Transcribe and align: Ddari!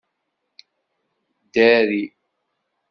Ddari! 1.45 2.01